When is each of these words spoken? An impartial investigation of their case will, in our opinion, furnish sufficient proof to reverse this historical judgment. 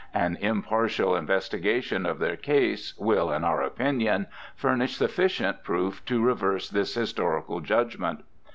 An 0.15 0.35
impartial 0.41 1.15
investigation 1.15 2.07
of 2.07 2.17
their 2.17 2.35
case 2.35 2.97
will, 2.97 3.31
in 3.31 3.43
our 3.43 3.61
opinion, 3.61 4.25
furnish 4.55 4.95
sufficient 4.95 5.63
proof 5.63 6.03
to 6.05 6.23
reverse 6.25 6.67
this 6.71 6.95
historical 6.95 7.59
judgment. 7.59 8.23